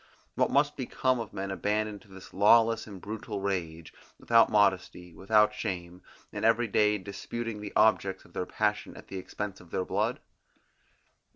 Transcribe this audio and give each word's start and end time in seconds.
What 0.33 0.49
must 0.49 0.75
become 0.77 1.19
of 1.19 1.31
men 1.31 1.51
abandoned 1.51 2.01
to 2.01 2.07
this 2.07 2.33
lawless 2.33 2.87
and 2.87 2.99
brutal 2.99 3.39
rage, 3.39 3.93
without 4.17 4.49
modesty, 4.49 5.13
without 5.13 5.53
shame, 5.53 6.01
and 6.33 6.43
every 6.43 6.67
day 6.67 6.97
disputing 6.97 7.61
the 7.61 7.71
objects 7.75 8.25
of 8.25 8.33
their 8.33 8.47
passion 8.47 8.97
at 8.97 9.09
the 9.09 9.19
expense 9.19 9.61
of 9.61 9.69
their 9.69 9.85
blood? 9.85 10.19